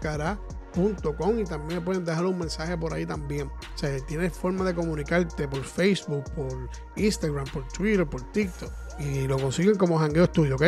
y 1.40 1.44
también 1.44 1.80
me 1.80 1.82
pueden 1.82 2.06
dejar 2.06 2.26
un 2.26 2.40
mensaje 2.40 2.78
por 2.78 2.94
ahí 2.94 3.06
también. 3.06 3.48
O 3.48 3.78
sea, 3.78 3.94
tienes 4.06 4.34
forma 4.34 4.64
de 4.64 4.74
comunicarte 4.74 5.48
por 5.48 5.64
Facebook, 5.64 6.24
por 6.34 6.70
Instagram, 6.96 7.46
por 7.52 7.68
Twitter, 7.68 8.08
por 8.08 8.22
TikTok. 8.32 8.72
Y 9.00 9.28
lo 9.28 9.38
consiguen 9.38 9.76
como 9.76 9.98
Jangueo 9.98 10.26
Studio, 10.26 10.56
¿ok? 10.56 10.64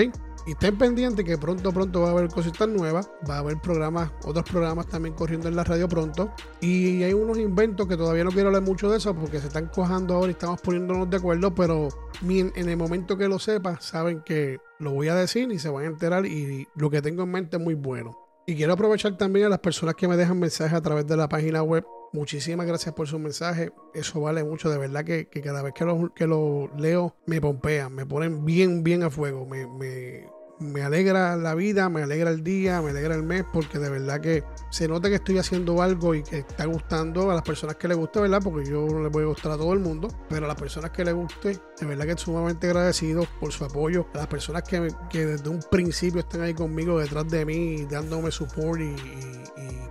Y 0.46 0.52
estén 0.52 0.78
pendientes 0.78 1.24
que 1.24 1.38
pronto, 1.38 1.72
pronto 1.72 2.02
va 2.02 2.10
a 2.10 2.12
haber 2.12 2.28
cositas 2.30 2.68
nuevas. 2.68 3.10
Va 3.30 3.36
a 3.36 3.40
haber 3.40 3.60
programas, 3.62 4.12
otros 4.26 4.44
programas 4.50 4.88
también 4.88 5.16
corriendo 5.16 5.48
en 5.48 5.56
la 5.56 5.64
radio 5.64 5.88
pronto. 5.88 6.32
Y 6.60 7.02
hay 7.04 7.14
unos 7.14 7.38
inventos 7.38 7.88
que 7.88 7.96
todavía 7.96 8.24
no 8.24 8.32
quiero 8.32 8.50
hablar 8.50 8.64
mucho 8.64 8.90
de 8.92 8.98
eso 8.98 9.16
porque 9.16 9.40
se 9.40 9.48
están 9.48 9.68
cojando 9.68 10.16
ahora 10.16 10.28
y 10.28 10.32
estamos 10.32 10.60
poniéndonos 10.62 11.10
de 11.10 11.18
acuerdo. 11.18 11.54
Pero 11.56 11.88
en 12.22 12.70
el 12.70 12.78
momento 12.78 13.18
que 13.18 13.28
lo 13.28 13.40
sepa, 13.40 13.80
saben 13.80 14.22
que 14.22 14.60
lo 14.80 14.92
voy 14.92 15.08
a 15.08 15.16
decir 15.16 15.52
y 15.52 15.60
se 15.60 15.70
van 15.70 15.86
a 15.86 15.88
enterar. 15.88 16.26
Y 16.26 16.68
lo 16.76 16.90
que 16.90 17.02
tengo 17.02 17.24
en 17.24 17.32
mente 17.32 17.58
es 17.58 17.64
muy 17.64 17.76
bueno. 17.76 18.18
Y 18.46 18.56
quiero 18.56 18.74
aprovechar 18.74 19.16
también 19.18 19.46
a 19.46 19.50
las 19.50 19.60
personas 19.60 19.96
que 19.96 20.08
me 20.08 20.18
dejan 20.18 20.38
mensajes 20.38 20.74
a 20.74 20.82
través 20.82 21.08
de 21.08 21.16
la 21.16 21.30
página 21.30 21.64
web. 21.64 21.86
Muchísimas 22.14 22.68
gracias 22.68 22.94
por 22.94 23.08
su 23.08 23.18
mensaje. 23.18 23.72
Eso 23.96 24.22
vale 24.22 24.44
mucho. 24.44 24.70
De 24.70 24.78
verdad 24.78 25.04
que, 25.04 25.28
cada 25.28 25.64
vez 25.64 25.74
que 25.74 25.84
lo, 25.84 26.14
que 26.14 26.28
lo 26.28 26.70
leo 26.78 27.16
me 27.26 27.42
pompean, 27.42 27.94
me 27.94 28.06
ponen 28.06 28.46
bien, 28.46 28.84
bien 28.84 29.02
a 29.02 29.10
fuego. 29.10 29.48
Me, 29.48 29.66
me, 29.66 30.28
me 30.60 30.84
alegra 30.84 31.36
la 31.36 31.56
vida, 31.56 31.90
me 31.90 32.04
alegra 32.04 32.30
el 32.30 32.44
día, 32.44 32.82
me 32.82 32.92
alegra 32.92 33.16
el 33.16 33.24
mes, 33.24 33.44
porque 33.52 33.80
de 33.80 33.90
verdad 33.90 34.22
que 34.22 34.44
se 34.70 34.88
nota 34.88 35.10
que 35.10 35.16
estoy 35.16 35.38
haciendo 35.38 35.82
algo 35.82 36.16
y 36.16 36.24
que 36.24 36.40
está 36.40 36.66
gustando 36.66 37.32
a 37.32 37.34
las 37.34 37.44
personas 37.44 37.76
que 37.76 37.88
les 37.88 37.98
gusta, 37.98 38.22
¿verdad? 38.22 38.40
Porque 38.44 38.70
yo 38.70 38.86
no 38.88 39.02
les 39.02 39.12
voy 39.12 39.24
a 39.24 39.28
gustar 39.28 39.52
a 39.52 39.58
todo 39.58 39.74
el 39.74 39.80
mundo, 39.80 40.08
pero 40.30 40.46
a 40.46 40.48
las 40.48 40.58
personas 40.58 40.92
que 40.92 41.04
les 41.04 41.14
guste, 41.14 41.60
de 41.80 41.86
verdad 41.86 42.06
que 42.06 42.18
sumamente 42.18 42.68
agradecido 42.68 43.26
por 43.40 43.52
su 43.52 43.66
apoyo, 43.66 44.08
a 44.14 44.20
las 44.20 44.28
personas 44.28 44.64
que, 44.64 44.88
que 45.10 45.26
desde 45.26 45.50
un 45.50 45.60
principio 45.70 46.22
están 46.22 46.42
ahí 46.42 46.54
conmigo, 46.54 47.00
detrás 47.00 47.28
de 47.28 47.46
mí, 47.46 47.86
dándome 47.90 48.32
support 48.32 48.80
y, 48.80 48.96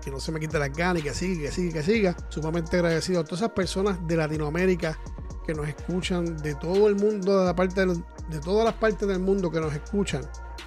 que 0.02 0.10
no 0.10 0.18
se 0.18 0.32
me 0.32 0.40
quite 0.40 0.58
las 0.58 0.72
ganas 0.72 1.00
y 1.00 1.04
que 1.04 1.14
siga, 1.14 1.42
que 1.42 1.52
siga, 1.52 1.72
que 1.74 1.82
siga, 1.82 2.16
sumamente 2.28 2.76
agradecido 2.76 3.20
a 3.20 3.24
todas 3.24 3.40
esas 3.40 3.52
personas 3.52 4.04
de 4.06 4.16
Latinoamérica 4.16 4.98
que 5.46 5.54
nos 5.54 5.68
escuchan, 5.68 6.36
de 6.38 6.54
todo 6.56 6.88
el 6.88 6.96
mundo, 6.96 7.38
de, 7.38 7.46
la 7.46 7.54
parte 7.54 7.86
de 7.86 8.40
todas 8.40 8.64
las 8.64 8.74
partes 8.74 9.06
del 9.06 9.20
mundo 9.20 9.50
que 9.50 9.60
nos 9.60 9.72
escuchan 9.72 10.22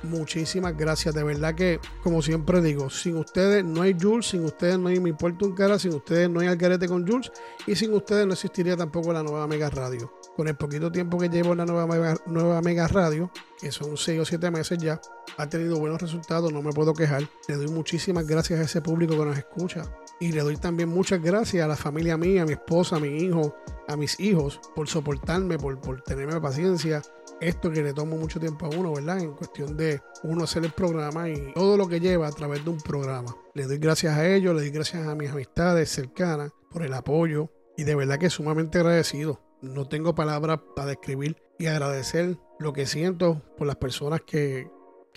muchísimas 0.06 0.78
gracias. 0.78 1.14
De 1.14 1.24
verdad 1.24 1.56
que, 1.56 1.80
como 2.04 2.22
siempre 2.22 2.62
digo, 2.62 2.90
sin 2.90 3.18
ustedes 3.18 3.64
no 3.64 3.82
hay 3.82 3.96
Jules, 4.00 4.28
sin 4.28 4.46
ustedes 4.46 4.80
no 4.80 4.88
hay 4.88 5.00
Mi 5.00 5.14
Puerto 5.14 5.46
un 5.46 5.54
Cara, 5.54 5.78
sin 5.80 5.94
ustedes 5.94 6.30
no 6.30 6.40
hay 6.40 6.48
Algarete 6.48 6.88
con 6.88 7.08
Jules 7.08 7.32
y 7.68 7.76
sin 7.76 7.94
ustedes 7.94 8.26
no 8.26 8.34
existiría 8.34 8.78
tampoco 8.78 9.12
la 9.12 9.24
nueva 9.24 9.48
Mega 9.48 9.70
Radio. 9.70 10.12
con 10.36 10.48
el 10.48 10.56
poquito 10.56 10.92
tiempo 10.92 11.18
que 11.18 11.30
llevo 11.30 11.54
en 11.54 11.60
la 11.60 11.66
nueva 11.66 11.88
Mega, 11.88 12.16
nueva 12.26 12.62
Mega 12.62 12.88
Radio, 12.88 13.32
que 13.60 13.72
son 13.72 13.96
6 13.98 14.20
o 14.20 14.26
7 14.26 14.52
meses 14.52 14.78
ya, 14.78 15.00
ha 15.38 15.48
tenido 15.48 15.80
buenos 15.80 16.02
resultados, 16.02 16.52
no 16.52 16.62
me 16.62 16.72
puedo 16.72 16.94
quejar. 16.94 17.24
Le 17.48 17.56
doy 17.56 17.68
muchísimas 17.68 18.28
gracias 18.28 18.60
a 18.60 18.64
ese 18.64 18.82
público 18.82 19.18
que 19.18 19.26
nos 19.26 19.38
escucha. 19.38 19.84
Y 20.20 20.32
le 20.32 20.42
doy 20.42 20.58
también 20.58 20.90
muchas 20.90 21.22
gracias 21.22 21.64
a 21.64 21.68
la 21.68 21.76
familia 21.76 22.18
mía, 22.18 22.44
a 22.44 22.46
mi 22.46 22.54
esposa, 22.54 22.98
a 22.98 23.00
mi 23.00 23.18
hijo, 23.18 23.56
a 23.88 23.96
mis 23.96 24.20
hijos, 24.20 24.60
por 24.76 24.88
soportarme, 24.88 25.58
por, 25.58 25.80
por 25.80 26.02
tenerme 26.02 26.40
paciencia. 26.40 27.02
Esto 27.42 27.72
que 27.72 27.84
le 27.84 27.94
tomo 27.94 28.18
mucho 28.18 28.40
tiempo 28.40 28.66
a 28.66 28.70
uno, 28.70 28.94
¿verdad? 28.94 29.20
En 29.20 29.34
cuestión 29.34 29.76
de 29.76 30.02
uno 30.24 30.46
hacer 30.46 30.64
el 30.64 30.72
programa 30.72 31.30
y 31.30 31.54
todo 31.54 31.78
lo 31.78 31.88
que 31.88 32.00
lleva 32.00 32.28
a 32.28 32.32
través 32.32 32.64
de 32.64 32.70
un 32.70 32.80
programa. 32.80 33.36
Le 33.54 33.66
doy 33.66 33.78
gracias 33.78 34.18
a 34.18 34.28
ellos, 34.28 34.56
le 34.56 34.62
doy 34.62 34.72
gracias 34.72 35.06
a 35.06 35.16
mis 35.16 35.30
amistades 35.30 35.90
cercanas 35.90 36.52
por 36.72 36.84
el 36.84 36.94
apoyo 36.94 37.52
y 37.78 37.84
de 37.84 37.96
verdad 37.96 38.18
que 38.18 38.30
sumamente 38.30 38.80
agradecido 38.80 39.42
no 39.62 39.88
tengo 39.88 40.16
palabras 40.16 40.60
para 40.76 40.90
describir 40.90 41.38
y 41.58 41.68
agradecer 41.68 42.38
lo 42.60 42.74
que 42.74 42.86
siento 42.86 43.42
por 43.58 43.68
las 43.68 43.78
personas 43.78 44.22
que, 44.22 44.70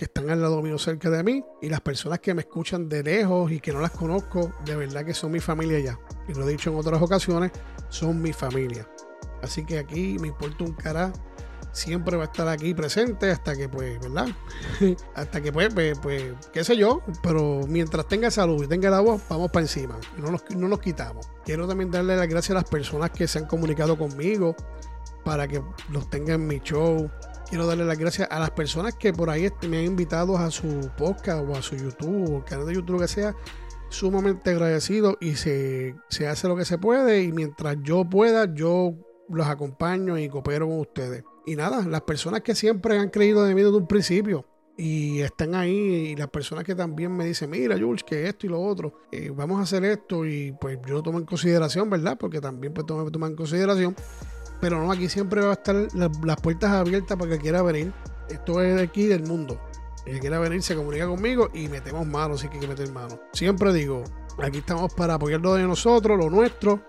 están 0.05 0.31
al 0.31 0.41
lado 0.41 0.63
mío 0.63 0.79
cerca 0.79 1.11
de 1.11 1.23
mí 1.23 1.45
y 1.61 1.69
las 1.69 1.81
personas 1.81 2.21
que 2.21 2.35
me 2.35 2.43
escuchan 2.43 2.89
de 2.89 3.03
lejos 3.03 3.51
y 3.51 3.61
que 3.61 3.73
no 3.73 3.81
las 3.81 3.91
conozco, 3.91 4.53
de 4.65 4.77
verdad 4.77 5.05
que 5.05 5.15
son 5.15 5.33
mi 5.33 5.41
familia 5.41 5.79
ya. 5.81 5.99
Y 6.29 6.35
lo 6.35 6.47
he 6.49 6.53
dicho 6.53 6.71
en 6.71 6.77
otras 6.77 7.01
ocasiones, 7.03 7.53
son 7.89 8.21
mi 8.21 8.33
familia. 8.33 8.89
Así 9.43 9.65
que 9.65 9.79
aquí 9.79 10.17
me 10.19 10.29
importa 10.29 10.65
un 10.65 10.73
cara 10.73 11.13
siempre 11.73 12.17
va 12.17 12.25
a 12.25 12.27
estar 12.27 12.49
aquí 12.49 12.75
presente 12.75 13.31
hasta 13.31 13.57
que, 13.57 13.69
pues, 13.69 14.01
¿verdad? 14.01 14.29
hasta 15.15 15.41
que, 15.41 15.53
pues, 15.53 15.73
pues, 15.73 15.99
pues, 15.99 16.25
qué 16.53 16.65
sé 16.65 16.77
yo, 16.77 17.03
pero 17.23 17.61
mientras 17.69 18.07
tenga 18.09 18.31
salud 18.31 18.65
y 18.65 18.67
tenga 18.67 18.91
la 18.91 19.01
voz, 19.01 19.23
vamos 19.29 19.51
para 19.51 19.65
encima, 19.65 19.97
no 20.17 20.31
nos, 20.31 20.43
no 20.55 20.69
nos 20.69 20.81
quitamos. 20.81 21.29
Quiero 21.45 21.67
también 21.67 21.91
darle 21.91 22.17
las 22.17 22.29
gracias 22.29 22.51
a 22.53 22.61
las 22.61 22.69
personas 22.69 23.11
que 23.11 23.27
se 23.29 23.39
han 23.39 23.47
comunicado 23.47 23.97
conmigo 23.97 24.55
para 25.25 25.47
que 25.47 25.63
los 25.91 26.09
tenga 26.11 26.35
en 26.35 26.47
mi 26.47 26.61
show. 26.61 27.11
Quiero 27.49 27.67
darle 27.67 27.87
las 27.87 27.99
gracias 27.99 28.29
a 28.31 28.39
las 28.39 28.51
personas 28.51 28.95
que 28.95 29.13
por 29.13 29.31
ahí 29.31 29.49
me 29.69 29.79
han 29.79 29.85
invitado 29.85 30.37
a 30.37 30.51
su 30.51 30.91
podcast 30.99 31.45
o 31.49 31.57
a 31.57 31.63
su 31.63 31.77
YouTube 31.77 32.35
o 32.35 32.45
canal 32.45 32.67
de 32.67 32.75
YouTube, 32.75 33.01
que 33.01 33.09
sea 33.09 33.35
sumamente 33.89 34.51
agradecido 34.51 35.17
y 35.19 35.37
se, 35.37 35.95
se 36.11 36.29
hace 36.29 36.47
lo 36.47 36.57
que 36.57 36.67
se 36.67 36.77
puede 36.77 37.23
y 37.23 37.33
mientras 37.33 37.77
yo 37.83 38.05
pueda, 38.05 38.53
yo 38.55 38.95
los 39.31 39.47
acompaño 39.47 40.19
y 40.19 40.29
coopero 40.29 40.69
con 40.69 40.81
ustedes. 40.81 41.25
Y 41.47 41.57
nada, 41.57 41.87
las 41.87 42.03
personas 42.03 42.43
que 42.43 42.55
siempre 42.55 42.99
han 42.99 43.09
creído 43.09 43.45
de 43.45 43.55
mí 43.55 43.63
desde 43.63 43.79
un 43.79 43.87
principio 43.87 44.45
y 44.79 45.23
están 45.23 45.57
ahí, 45.57 45.73
y 45.73 46.17
las 46.17 46.29
personas 46.29 46.63
que 46.63 46.73
también 46.73 47.11
me 47.11 47.25
dicen, 47.25 47.51
mira, 47.51 47.77
Jules, 47.77 48.05
que 48.05 48.29
esto 48.29 48.47
y 48.47 48.49
lo 48.49 48.63
otro, 48.63 48.95
eh, 49.11 49.29
vamos 49.35 49.59
a 49.59 49.63
hacer 49.63 49.85
esto, 49.85 50.25
y 50.25 50.53
pues 50.53 50.79
yo 50.87 50.95
lo 50.95 51.03
tomo 51.03 51.19
en 51.19 51.25
consideración, 51.25 51.91
¿verdad? 51.91 52.17
Porque 52.17 52.41
también 52.41 52.73
pues 52.73 52.87
tomo, 52.87 53.27
en 53.27 53.35
consideración. 53.35 53.97
Pero 54.61 54.83
no, 54.83 54.91
aquí 54.91 55.09
siempre 55.09 55.41
va 55.41 55.51
a 55.51 55.53
estar 55.55 55.77
las, 55.95 56.41
puertas 56.41 56.71
abiertas 56.71 57.17
para 57.17 57.31
que 57.33 57.39
quiera 57.39 57.63
venir. 57.63 57.93
Esto 58.29 58.63
es 58.63 58.77
de 58.77 58.83
aquí 58.83 59.07
del 59.07 59.25
mundo. 59.27 59.61
El 60.05 60.15
que 60.15 60.21
quiera 60.21 60.39
venir 60.39 60.63
se 60.63 60.75
comunica 60.75 61.07
conmigo 61.07 61.51
y 61.53 61.69
metemos 61.69 62.07
manos, 62.07 62.41
si 62.41 62.49
hay 62.49 62.59
que 62.59 62.67
meter 62.67 62.91
manos. 62.93 63.19
Siempre 63.33 63.73
digo, 63.73 64.05
aquí 64.43 64.59
estamos 64.59 64.93
para 64.95 65.15
apoyar 65.15 65.41
lo 65.41 65.55
de 65.55 65.65
nosotros, 65.65 66.19
lo 66.19 66.31
nuestro, 66.31 66.83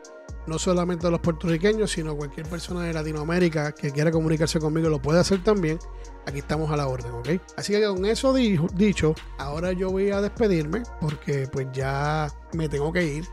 no 0.48 0.58
solamente 0.58 1.10
los 1.10 1.20
puertorriqueños, 1.20 1.92
sino 1.92 2.16
cualquier 2.16 2.48
persona 2.48 2.84
de 2.84 2.94
Latinoamérica 2.94 3.72
que 3.72 3.92
quiera 3.92 4.12
comunicarse 4.12 4.60
conmigo 4.60 4.90
lo 4.90 5.02
puede 5.02 5.20
hacer 5.20 5.44
también. 5.44 5.80
Aquí 6.26 6.40
estamos 6.40 6.72
a 6.72 6.78
la 6.78 6.88
orden, 6.88 7.12
¿ok? 7.12 7.30
Así 7.56 7.74
que 7.74 7.86
con 7.86 8.06
eso 8.06 8.34
dicho, 8.34 9.16
ahora 9.38 9.72
yo 9.74 9.90
voy 9.92 10.12
a 10.12 10.22
despedirme 10.22 10.84
porque 11.00 11.48
pues 11.52 11.68
ya 11.72 12.28
me 12.54 12.68
tengo 12.68 12.92
que 12.92 13.06
ir. 13.06 13.26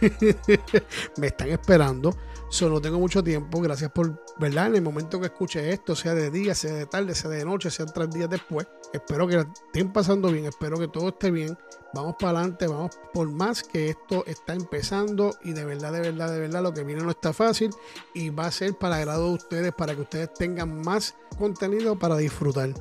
me 1.18 1.26
están 1.28 1.50
esperando. 1.50 2.14
Solo 2.54 2.80
tengo 2.80 3.00
mucho 3.00 3.20
tiempo. 3.20 3.60
Gracias 3.60 3.90
por, 3.90 4.24
¿verdad? 4.38 4.68
En 4.68 4.76
el 4.76 4.82
momento 4.82 5.18
que 5.18 5.26
escuche 5.26 5.72
esto, 5.72 5.96
sea 5.96 6.14
de 6.14 6.30
día, 6.30 6.54
sea 6.54 6.72
de 6.72 6.86
tarde, 6.86 7.12
sea 7.12 7.28
de 7.28 7.44
noche, 7.44 7.68
sea 7.68 7.84
tres 7.84 8.08
días 8.10 8.30
después. 8.30 8.64
Espero 8.92 9.26
que 9.26 9.44
estén 9.66 9.92
pasando 9.92 10.30
bien. 10.30 10.44
Espero 10.44 10.78
que 10.78 10.86
todo 10.86 11.08
esté 11.08 11.32
bien. 11.32 11.58
Vamos 11.94 12.14
para 12.16 12.38
adelante. 12.38 12.68
Vamos 12.68 12.96
por 13.12 13.28
más 13.28 13.64
que 13.64 13.88
esto 13.88 14.24
está 14.28 14.54
empezando. 14.54 15.36
Y 15.42 15.52
de 15.52 15.64
verdad, 15.64 15.92
de 15.92 15.98
verdad, 15.98 16.30
de 16.30 16.38
verdad, 16.38 16.62
lo 16.62 16.72
que 16.72 16.84
viene 16.84 17.02
no 17.02 17.10
está 17.10 17.32
fácil. 17.32 17.70
Y 18.14 18.30
va 18.30 18.46
a 18.46 18.52
ser 18.52 18.78
para 18.78 18.98
agrado 18.98 19.30
de 19.30 19.34
ustedes, 19.34 19.72
para 19.72 19.96
que 19.96 20.02
ustedes 20.02 20.32
tengan 20.34 20.80
más 20.80 21.16
contenido 21.36 21.98
para 21.98 22.16
disfrutar. 22.16 22.72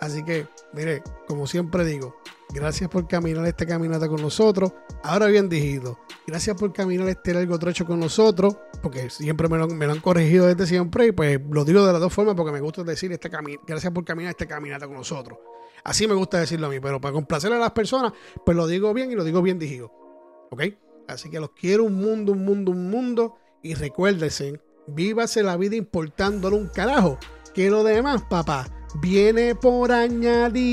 Así 0.00 0.22
que, 0.24 0.46
mire, 0.72 1.02
como 1.26 1.46
siempre 1.46 1.84
digo, 1.84 2.16
gracias 2.52 2.90
por 2.90 3.08
caminar 3.08 3.46
esta 3.46 3.66
caminata 3.66 4.08
con 4.08 4.20
nosotros. 4.20 4.72
Ahora 5.02 5.26
bien 5.26 5.48
dijido, 5.48 5.98
gracias 6.26 6.56
por 6.56 6.72
caminar 6.72 7.08
este 7.08 7.32
largo 7.32 7.58
trecho 7.58 7.86
con 7.86 8.00
nosotros, 8.00 8.56
porque 8.82 9.08
siempre 9.10 9.48
me 9.48 9.56
lo, 9.58 9.92
han 9.92 10.00
corregido 10.00 10.46
desde 10.46 10.66
siempre 10.66 11.06
y 11.06 11.12
pues 11.12 11.40
lo 11.50 11.64
digo 11.64 11.86
de 11.86 11.92
las 11.92 12.00
dos 12.00 12.12
formas 12.12 12.34
porque 12.34 12.52
me 12.52 12.60
gusta 12.60 12.82
decir 12.82 13.12
este 13.12 13.30
gracias 13.66 13.92
por 13.92 14.04
caminar 14.04 14.30
esta 14.30 14.46
caminata 14.46 14.86
con 14.86 14.96
nosotros. 14.96 15.38
Así 15.84 16.06
me 16.06 16.14
gusta 16.14 16.40
decirlo 16.40 16.66
a 16.66 16.70
mí, 16.70 16.80
pero 16.80 17.00
para 17.00 17.12
complacer 17.12 17.52
a 17.52 17.58
las 17.58 17.70
personas, 17.70 18.12
pues 18.44 18.56
lo 18.56 18.66
digo 18.66 18.92
bien 18.92 19.12
y 19.12 19.14
lo 19.14 19.24
digo 19.24 19.40
bien 19.40 19.58
dijido. 19.58 19.92
¿Ok? 20.50 20.62
Así 21.06 21.30
que 21.30 21.38
los 21.38 21.50
quiero 21.50 21.84
un 21.84 21.94
mundo, 21.94 22.32
un 22.32 22.44
mundo, 22.44 22.72
un 22.72 22.90
mundo. 22.90 23.36
Y 23.62 23.74
recuérdense, 23.74 24.60
vívase 24.88 25.42
la 25.42 25.56
vida 25.56 25.76
importándole 25.76 26.56
un 26.56 26.68
carajo. 26.68 27.18
Que 27.54 27.70
lo 27.70 27.84
demás, 27.84 28.22
papá, 28.28 28.66
viene 28.94 29.54
por 29.54 29.92
añadidura. 29.92 30.64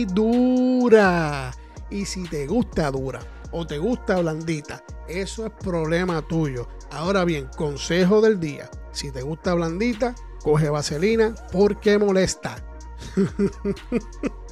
Y 1.89 2.05
si 2.05 2.23
te 2.23 2.47
gusta 2.47 2.89
dura 2.91 3.19
o 3.51 3.67
te 3.67 3.77
gusta 3.77 4.19
blandita, 4.19 4.83
eso 5.07 5.45
es 5.45 5.51
problema 5.51 6.21
tuyo. 6.21 6.67
Ahora 6.91 7.25
bien, 7.25 7.49
consejo 7.55 8.21
del 8.21 8.39
día. 8.39 8.69
Si 8.91 9.11
te 9.11 9.21
gusta 9.21 9.53
blandita, 9.53 10.15
coge 10.41 10.69
vaselina 10.69 11.35
porque 11.51 11.97
molesta. 11.97 12.55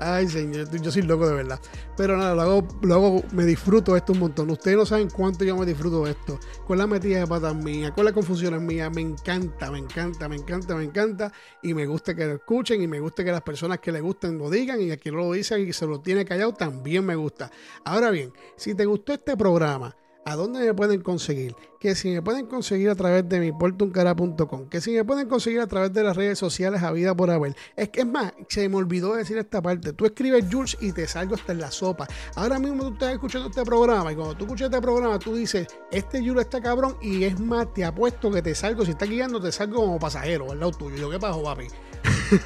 Ay, 0.00 0.28
señor, 0.28 0.68
yo 0.80 0.90
soy 0.90 1.02
loco 1.02 1.28
de 1.28 1.34
verdad. 1.34 1.60
Pero 1.96 2.16
nada, 2.16 2.34
luego, 2.34 2.66
luego 2.82 3.22
me 3.32 3.44
disfruto 3.44 3.96
esto 3.96 4.12
un 4.12 4.20
montón. 4.20 4.50
Ustedes 4.50 4.76
no 4.76 4.86
saben 4.86 5.08
cuánto 5.08 5.44
yo 5.44 5.56
me 5.56 5.66
disfruto 5.66 6.06
esto. 6.06 6.38
Con 6.66 6.78
la 6.78 6.86
metida 6.86 7.20
de 7.20 7.26
patas 7.26 7.54
mía, 7.54 7.92
con 7.92 8.04
las 8.04 8.14
confusiones 8.14 8.60
mías. 8.60 8.90
Me 8.94 9.00
encanta, 9.00 9.70
me 9.70 9.78
encanta, 9.78 10.28
me 10.28 10.36
encanta, 10.36 10.74
me 10.74 10.84
encanta. 10.84 11.32
Y 11.62 11.74
me 11.74 11.86
gusta 11.86 12.14
que 12.14 12.26
lo 12.26 12.34
escuchen 12.34 12.82
y 12.82 12.86
me 12.86 13.00
gusta 13.00 13.24
que 13.24 13.32
las 13.32 13.42
personas 13.42 13.78
que 13.78 13.92
le 13.92 14.00
gusten 14.00 14.38
lo 14.38 14.50
digan 14.50 14.80
y 14.80 14.90
a 14.90 14.96
quien 14.96 15.16
lo 15.16 15.32
dice 15.32 15.60
y 15.60 15.72
se 15.72 15.86
lo 15.86 16.00
tiene 16.00 16.24
callado 16.24 16.52
también 16.52 17.04
me 17.04 17.14
gusta. 17.14 17.50
Ahora 17.84 18.10
bien, 18.10 18.32
si 18.56 18.74
te 18.74 18.84
gustó 18.84 19.12
este 19.12 19.36
programa, 19.36 19.94
¿A 20.26 20.36
dónde 20.36 20.60
me 20.60 20.72
pueden 20.72 21.02
conseguir? 21.02 21.54
Que 21.78 21.94
si 21.94 22.10
me 22.10 22.22
pueden 22.22 22.46
conseguir 22.46 22.88
a 22.88 22.94
través 22.94 23.28
de 23.28 23.40
mi 23.40 23.52
portuncara.com, 23.52 24.70
que 24.70 24.80
si 24.80 24.92
me 24.92 25.04
pueden 25.04 25.28
conseguir 25.28 25.60
a 25.60 25.66
través 25.66 25.92
de 25.92 26.02
las 26.02 26.16
redes 26.16 26.38
sociales 26.38 26.82
a 26.82 26.92
vida 26.92 27.14
por 27.14 27.30
haber. 27.30 27.54
Es 27.76 27.90
que 27.90 28.00
es 28.00 28.06
más, 28.06 28.32
se 28.48 28.66
me 28.70 28.76
olvidó 28.76 29.14
decir 29.14 29.36
esta 29.36 29.60
parte. 29.60 29.92
Tú 29.92 30.06
escribes 30.06 30.46
Jules 30.50 30.78
y 30.80 30.92
te 30.92 31.06
salgo 31.06 31.34
hasta 31.34 31.52
en 31.52 31.60
la 31.60 31.70
sopa. 31.70 32.06
Ahora 32.36 32.58
mismo 32.58 32.84
tú 32.84 32.92
estás 32.94 33.12
escuchando 33.12 33.50
este 33.50 33.64
programa 33.64 34.12
y 34.12 34.16
cuando 34.16 34.34
tú 34.34 34.44
escuchas 34.44 34.70
este 34.70 34.80
programa, 34.80 35.18
tú 35.18 35.34
dices, 35.34 35.66
este 35.92 36.20
Jules 36.20 36.46
está 36.46 36.62
cabrón 36.62 36.96
y 37.02 37.24
es 37.24 37.38
más, 37.38 37.74
te 37.74 37.84
apuesto 37.84 38.30
que 38.30 38.40
te 38.40 38.54
salgo, 38.54 38.84
si 38.86 38.92
está 38.92 39.04
guiando, 39.04 39.42
te 39.42 39.52
salgo 39.52 39.82
como 39.82 39.98
pasajero 39.98 40.50
al 40.50 40.58
lado 40.58 40.72
tuyo. 40.72 40.96
Yo, 40.96 41.10
¿qué 41.10 41.18
pasó, 41.18 41.42
papi? 41.42 41.66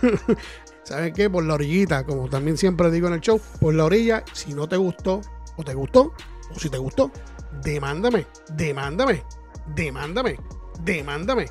¿Sabes 0.82 1.12
qué? 1.12 1.30
Por 1.30 1.44
la 1.44 1.54
orillita, 1.54 2.04
como 2.04 2.28
también 2.28 2.56
siempre 2.56 2.90
digo 2.90 3.06
en 3.06 3.14
el 3.14 3.20
show, 3.20 3.40
por 3.61 3.73
la 3.75 3.85
orilla, 3.85 4.25
si 4.32 4.52
no 4.52 4.68
te 4.68 4.76
gustó, 4.76 5.20
o 5.56 5.62
te 5.62 5.75
gustó, 5.75 6.12
o 6.54 6.58
si 6.58 6.70
te 6.70 6.78
gustó, 6.78 7.12
demándame, 7.62 8.26
demándame, 8.54 9.24
demándame, 9.74 10.38
demándame. 10.84 11.46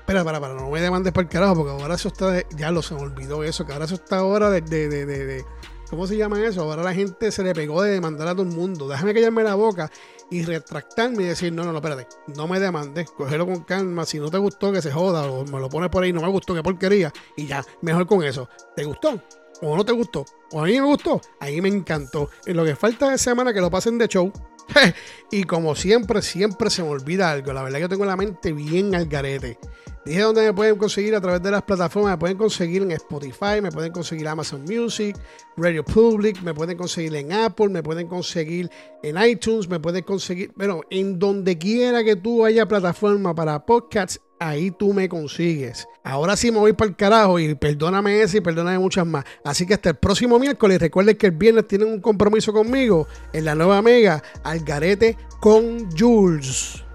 Espera, 0.00 0.24
para, 0.24 0.40
para, 0.40 0.54
no 0.54 0.70
me 0.70 0.80
demandes 0.80 1.12
para 1.12 1.22
el 1.24 1.28
carajo, 1.28 1.56
porque 1.56 1.70
ahora 1.70 1.94
eso 1.94 2.08
está, 2.08 2.48
ya 2.56 2.70
lo 2.70 2.82
se 2.82 2.94
me 2.94 3.02
olvidó 3.02 3.44
eso, 3.44 3.64
que 3.64 3.72
ahora 3.72 3.84
eso 3.84 3.94
está 3.94 4.18
ahora 4.18 4.50
de, 4.50 4.60
de, 4.60 4.88
de, 4.88 5.06
de, 5.06 5.44
¿cómo 5.88 6.06
se 6.06 6.16
llama 6.16 6.44
eso? 6.44 6.62
Ahora 6.62 6.82
la 6.82 6.94
gente 6.94 7.30
se 7.30 7.42
le 7.42 7.54
pegó 7.54 7.82
de 7.82 7.92
demandar 7.92 8.28
a 8.28 8.32
todo 8.32 8.42
el 8.42 8.54
mundo. 8.54 8.88
Déjame 8.88 9.14
callarme 9.14 9.44
la 9.44 9.54
boca 9.54 9.90
y 10.30 10.44
retractarme 10.44 11.24
y 11.24 11.26
decir, 11.26 11.52
no, 11.52 11.64
no, 11.64 11.72
no, 11.72 11.78
espérate, 11.78 12.06
no 12.36 12.48
me 12.48 12.58
demandes, 12.58 13.10
cógelo 13.10 13.46
con 13.46 13.64
calma, 13.64 14.04
si 14.04 14.18
no 14.18 14.30
te 14.30 14.38
gustó 14.38 14.72
que 14.72 14.80
se 14.80 14.90
joda, 14.90 15.30
o 15.30 15.44
me 15.44 15.60
lo 15.60 15.68
pones 15.68 15.90
por 15.90 16.02
ahí, 16.02 16.12
no 16.12 16.22
me 16.22 16.28
gustó, 16.28 16.54
qué 16.54 16.62
porquería, 16.62 17.12
y 17.36 17.46
ya, 17.46 17.64
mejor 17.82 18.06
con 18.06 18.22
eso. 18.22 18.48
¿Te 18.74 18.84
gustó? 18.84 19.20
¿O 19.62 19.76
no 19.76 19.84
te 19.84 19.92
gustó? 19.92 20.24
¿O 20.52 20.62
a 20.62 20.64
mí 20.64 20.72
me 20.72 20.86
gustó? 20.86 21.20
Ahí 21.38 21.60
me 21.60 21.68
encantó. 21.68 22.30
En 22.46 22.56
lo 22.56 22.64
que 22.64 22.74
falta 22.74 23.10
de 23.10 23.18
semana 23.18 23.52
que 23.52 23.60
lo 23.60 23.70
pasen 23.70 23.98
de 23.98 24.08
show, 24.08 24.32
y 25.30 25.44
como 25.44 25.74
siempre, 25.74 26.22
siempre 26.22 26.70
se 26.70 26.82
me 26.82 26.88
olvida 26.88 27.30
algo. 27.30 27.52
La 27.52 27.62
verdad 27.62 27.78
yo 27.78 27.88
tengo 27.88 28.04
la 28.04 28.16
mente 28.16 28.52
bien 28.52 28.94
al 28.94 29.06
garete. 29.06 29.58
Dije 30.04 30.20
dónde 30.20 30.42
me 30.42 30.54
pueden 30.54 30.76
conseguir 30.76 31.14
a 31.14 31.20
través 31.20 31.42
de 31.42 31.50
las 31.50 31.62
plataformas. 31.62 32.12
Me 32.12 32.18
pueden 32.18 32.38
conseguir 32.38 32.82
en 32.82 32.90
Spotify, 32.92 33.60
me 33.62 33.70
pueden 33.70 33.92
conseguir 33.92 34.26
Amazon 34.28 34.62
Music, 34.62 35.16
Radio 35.56 35.84
Public, 35.84 36.40
me 36.42 36.54
pueden 36.54 36.78
conseguir 36.78 37.14
en 37.16 37.32
Apple, 37.32 37.68
me 37.68 37.82
pueden 37.82 38.08
conseguir 38.08 38.70
en 39.02 39.22
iTunes, 39.22 39.68
me 39.68 39.78
pueden 39.78 40.02
conseguir, 40.02 40.52
bueno, 40.56 40.80
en 40.90 41.18
donde 41.18 41.58
quiera 41.58 42.02
que 42.02 42.16
tú 42.16 42.44
haya 42.44 42.66
plataforma 42.66 43.34
para 43.34 43.66
podcasts, 43.66 44.20
ahí 44.38 44.70
tú 44.70 44.94
me 44.94 45.08
consigues. 45.08 45.86
Ahora 46.02 46.34
sí 46.34 46.50
me 46.50 46.58
voy 46.58 46.72
para 46.72 46.90
el 46.90 46.96
carajo 46.96 47.38
y 47.38 47.54
perdóname 47.54 48.22
ese 48.22 48.38
y 48.38 48.40
perdóname 48.40 48.78
muchas 48.78 49.06
más. 49.06 49.24
Así 49.44 49.66
que 49.66 49.74
hasta 49.74 49.90
el 49.90 49.96
próximo 49.96 50.38
miércoles. 50.38 50.80
Recuerden 50.80 51.16
que 51.16 51.26
el 51.26 51.32
viernes 51.32 51.68
tienen 51.68 51.88
un 51.88 52.00
compromiso 52.00 52.52
conmigo 52.52 53.06
en 53.32 53.44
la 53.44 53.54
nueva 53.54 53.82
Mega 53.82 54.22
Algarete 54.42 55.16
con 55.40 55.90
Jules. 55.96 56.89